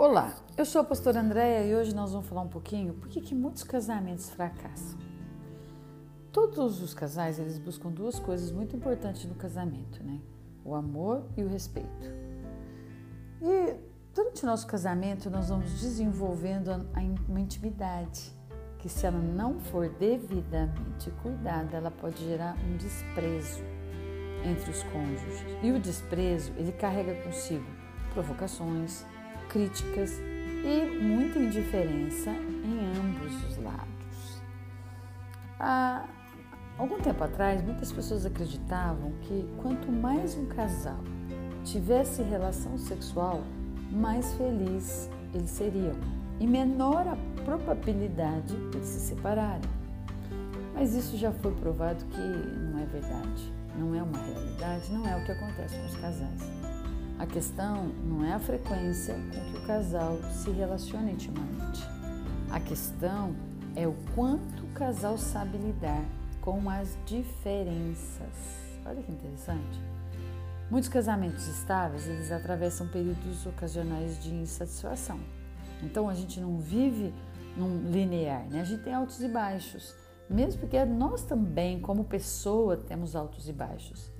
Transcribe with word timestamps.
Olá, 0.00 0.34
eu 0.56 0.64
sou 0.64 0.80
a 0.80 0.84
pastora 0.84 1.20
Andréia 1.20 1.62
e 1.66 1.74
hoje 1.74 1.94
nós 1.94 2.12
vamos 2.12 2.26
falar 2.26 2.40
um 2.40 2.48
pouquinho 2.48 2.94
por 2.94 3.10
que 3.10 3.34
muitos 3.34 3.62
casamentos 3.62 4.30
fracassam. 4.30 4.98
Todos 6.32 6.80
os 6.80 6.94
casais 6.94 7.38
eles 7.38 7.58
buscam 7.58 7.90
duas 7.90 8.18
coisas 8.18 8.50
muito 8.50 8.74
importantes 8.74 9.26
no 9.26 9.34
casamento, 9.34 10.02
né? 10.02 10.18
O 10.64 10.74
amor 10.74 11.26
e 11.36 11.44
o 11.44 11.48
respeito. 11.48 12.10
E 13.42 13.74
durante 14.14 14.42
o 14.42 14.46
nosso 14.46 14.66
casamento 14.66 15.28
nós 15.28 15.50
vamos 15.50 15.70
desenvolvendo 15.78 16.70
uma 17.28 17.40
intimidade 17.40 18.34
que 18.78 18.88
se 18.88 19.04
ela 19.04 19.18
não 19.18 19.60
for 19.60 19.90
devidamente 19.90 21.10
cuidada, 21.22 21.76
ela 21.76 21.90
pode 21.90 22.24
gerar 22.24 22.56
um 22.64 22.78
desprezo 22.78 23.62
entre 24.46 24.70
os 24.70 24.82
cônjuges. 24.84 25.44
E 25.62 25.70
o 25.70 25.78
desprezo, 25.78 26.54
ele 26.56 26.72
carrega 26.72 27.22
consigo 27.22 27.66
provocações, 28.14 29.04
críticas 29.50 30.20
e 30.64 31.02
muita 31.02 31.38
indiferença 31.38 32.30
em 32.30 32.86
ambos 32.98 33.44
os 33.44 33.56
lados. 33.58 34.42
Há 35.58 36.08
algum 36.78 36.98
tempo 37.00 37.22
atrás, 37.22 37.62
muitas 37.62 37.92
pessoas 37.92 38.24
acreditavam 38.24 39.12
que 39.22 39.46
quanto 39.60 39.90
mais 39.92 40.36
um 40.36 40.46
casal 40.46 41.00
tivesse 41.64 42.22
relação 42.22 42.78
sexual, 42.78 43.42
mais 43.90 44.32
feliz 44.34 45.10
eles 45.34 45.50
seriam 45.50 45.96
e 46.38 46.46
menor 46.46 47.06
a 47.06 47.42
probabilidade 47.44 48.56
de 48.70 48.84
se 48.84 49.00
separarem. 49.00 49.70
Mas 50.74 50.94
isso 50.94 51.16
já 51.16 51.32
foi 51.32 51.52
provado 51.56 52.04
que 52.06 52.18
não 52.18 52.78
é 52.78 52.86
verdade, 52.86 53.52
não 53.76 53.94
é 53.94 54.02
uma 54.02 54.18
realidade, 54.18 54.92
não 54.92 55.06
é 55.06 55.16
o 55.16 55.24
que 55.24 55.32
acontece 55.32 55.76
com 55.76 55.86
os 55.86 55.96
casais. 55.96 56.79
A 57.20 57.26
questão 57.26 57.88
não 58.02 58.24
é 58.24 58.32
a 58.32 58.38
frequência 58.38 59.12
com 59.12 59.52
que 59.52 59.58
o 59.58 59.66
casal 59.66 60.16
se 60.32 60.50
relaciona 60.52 61.10
intimamente. 61.10 61.82
A 62.50 62.58
questão 62.58 63.36
é 63.76 63.86
o 63.86 63.94
quanto 64.14 64.64
o 64.64 64.68
casal 64.68 65.18
sabe 65.18 65.58
lidar 65.58 66.02
com 66.40 66.70
as 66.70 66.96
diferenças. 67.04 68.32
Olha 68.86 69.02
que 69.02 69.12
interessante. 69.12 69.78
Muitos 70.70 70.88
casamentos 70.88 71.46
estáveis, 71.46 72.08
eles 72.08 72.32
atravessam 72.32 72.88
períodos 72.88 73.44
ocasionais 73.44 74.18
de 74.22 74.34
insatisfação. 74.34 75.20
Então 75.82 76.08
a 76.08 76.14
gente 76.14 76.40
não 76.40 76.58
vive 76.58 77.12
num 77.54 77.90
linear, 77.90 78.48
né? 78.48 78.62
A 78.62 78.64
gente 78.64 78.82
tem 78.82 78.94
altos 78.94 79.20
e 79.20 79.28
baixos, 79.28 79.94
mesmo 80.26 80.58
porque 80.58 80.82
nós 80.86 81.22
também, 81.22 81.80
como 81.82 82.02
pessoa, 82.02 82.78
temos 82.78 83.14
altos 83.14 83.46
e 83.46 83.52
baixos 83.52 84.10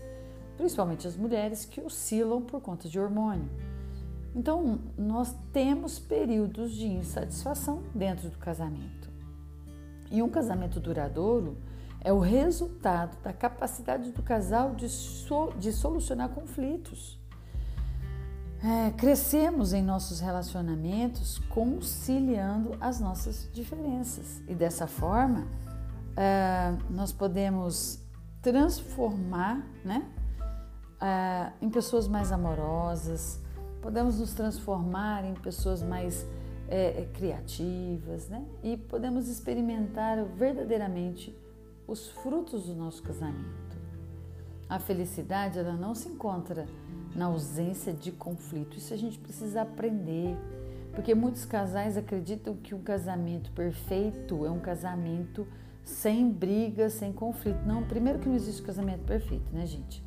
principalmente 0.60 1.08
as 1.08 1.16
mulheres 1.16 1.64
que 1.64 1.80
oscilam 1.80 2.42
por 2.42 2.60
conta 2.60 2.86
de 2.86 3.00
hormônio. 3.00 3.48
Então, 4.36 4.78
nós 4.96 5.34
temos 5.54 5.98
períodos 5.98 6.72
de 6.72 6.86
insatisfação 6.86 7.82
dentro 7.94 8.28
do 8.28 8.36
casamento. 8.36 9.08
E 10.10 10.22
um 10.22 10.28
casamento 10.28 10.78
duradouro 10.78 11.56
é 12.02 12.12
o 12.12 12.18
resultado 12.18 13.16
da 13.22 13.32
capacidade 13.32 14.10
do 14.12 14.22
casal 14.22 14.74
de, 14.74 14.90
so, 14.90 15.50
de 15.58 15.72
solucionar 15.72 16.28
conflitos. 16.28 17.18
É, 18.62 18.90
crescemos 18.90 19.72
em 19.72 19.80
nossos 19.82 20.20
relacionamentos 20.20 21.38
conciliando 21.48 22.76
as 22.78 23.00
nossas 23.00 23.48
diferenças 23.50 24.42
e 24.46 24.54
dessa 24.54 24.86
forma 24.86 25.46
é, 26.14 26.76
nós 26.90 27.12
podemos 27.12 27.98
transformar 28.42 29.66
né, 29.82 30.06
ah, 31.00 31.52
em 31.60 31.70
pessoas 31.70 32.06
mais 32.06 32.30
amorosas, 32.30 33.40
podemos 33.80 34.18
nos 34.18 34.34
transformar 34.34 35.24
em 35.24 35.34
pessoas 35.34 35.82
mais 35.82 36.26
é, 36.68 37.08
criativas, 37.14 38.28
né? 38.28 38.44
E 38.62 38.76
podemos 38.76 39.28
experimentar 39.28 40.24
verdadeiramente 40.24 41.36
os 41.86 42.08
frutos 42.08 42.66
do 42.66 42.74
nosso 42.74 43.02
casamento. 43.02 43.78
A 44.68 44.78
felicidade 44.78 45.58
ela 45.58 45.72
não 45.72 45.94
se 45.94 46.08
encontra 46.08 46.66
na 47.16 47.26
ausência 47.26 47.92
de 47.92 48.12
conflito. 48.12 48.76
Isso 48.76 48.94
a 48.94 48.96
gente 48.96 49.18
precisa 49.18 49.62
aprender, 49.62 50.36
porque 50.92 51.12
muitos 51.12 51.44
casais 51.44 51.96
acreditam 51.96 52.54
que 52.54 52.72
um 52.72 52.82
casamento 52.82 53.50
perfeito 53.50 54.46
é 54.46 54.50
um 54.50 54.60
casamento 54.60 55.44
sem 55.82 56.30
briga, 56.30 56.88
sem 56.88 57.12
conflito. 57.12 57.58
Não, 57.66 57.82
primeiro 57.82 58.20
que 58.20 58.28
não 58.28 58.36
existe 58.36 58.62
casamento 58.62 59.02
perfeito, 59.04 59.52
né, 59.52 59.66
gente? 59.66 60.04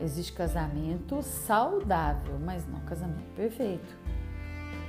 Existe 0.00 0.32
casamento 0.32 1.22
saudável, 1.22 2.38
mas 2.38 2.66
não 2.68 2.78
casamento 2.80 3.34
perfeito. 3.34 3.96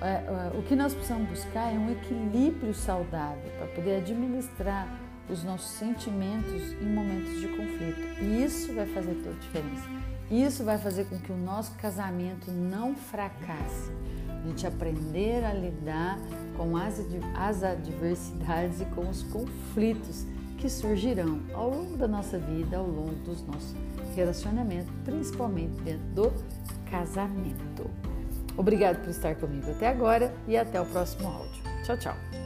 É, 0.01 0.07
é, 0.07 0.57
o 0.57 0.61
que 0.61 0.75
nós 0.75 0.93
precisamos 0.93 1.27
buscar 1.29 1.73
é 1.73 1.77
um 1.77 1.91
equilíbrio 1.91 2.73
saudável 2.73 3.51
para 3.57 3.67
poder 3.67 3.97
administrar 3.97 4.87
os 5.27 5.43
nossos 5.43 5.71
sentimentos 5.71 6.73
em 6.73 6.93
momentos 6.93 7.39
de 7.39 7.47
conflito. 7.47 8.21
E 8.21 8.43
isso 8.43 8.73
vai 8.73 8.85
fazer 8.85 9.15
toda 9.15 9.35
a 9.35 9.39
diferença. 9.39 9.89
Isso 10.29 10.63
vai 10.63 10.77
fazer 10.77 11.05
com 11.05 11.17
que 11.17 11.31
o 11.31 11.37
nosso 11.37 11.73
casamento 11.75 12.51
não 12.51 12.95
fracasse. 12.95 13.91
A 14.29 14.47
gente 14.47 14.65
aprender 14.65 15.43
a 15.43 15.53
lidar 15.53 16.19
com 16.55 16.77
as, 16.77 17.01
as 17.35 17.63
adversidades 17.63 18.79
e 18.81 18.85
com 18.85 19.09
os 19.09 19.23
conflitos 19.23 20.25
que 20.59 20.69
surgirão 20.69 21.39
ao 21.53 21.69
longo 21.69 21.97
da 21.97 22.07
nossa 22.07 22.37
vida, 22.37 22.77
ao 22.77 22.85
longo 22.85 23.15
dos 23.23 23.41
nossos 23.47 23.73
relacionamentos, 24.15 24.93
principalmente 25.05 25.81
dentro 25.81 26.05
do 26.13 26.33
casamento. 26.91 27.89
Obrigado 28.57 29.01
por 29.01 29.09
estar 29.09 29.35
comigo 29.35 29.71
até 29.71 29.87
agora 29.87 30.33
e 30.47 30.57
até 30.57 30.79
o 30.79 30.85
próximo 30.85 31.29
áudio. 31.29 31.63
Tchau, 31.85 31.97
tchau. 31.97 32.38